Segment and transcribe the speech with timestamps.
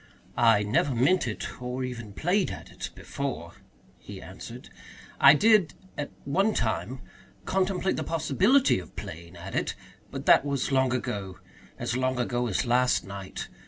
[0.39, 3.53] "I never meant it or even played at it before,"
[3.99, 4.71] he answered.
[5.19, 7.01] "I did at one time
[7.45, 9.75] contemplate the possibility of playing at it.
[10.09, 11.37] But that was long ago
[11.77, 13.47] as long ago as last night.